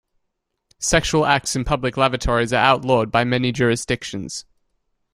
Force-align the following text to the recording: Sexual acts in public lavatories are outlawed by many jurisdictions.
Sexual 0.79 1.27
acts 1.27 1.55
in 1.55 1.63
public 1.63 1.95
lavatories 1.95 2.51
are 2.51 2.55
outlawed 2.65 3.11
by 3.11 3.23
many 3.23 3.51
jurisdictions. 3.51 4.45